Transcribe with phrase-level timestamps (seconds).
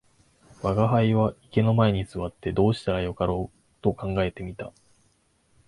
[0.63, 4.73] 吾輩は池の前に坐ってどうしたらよかろうと考えて見た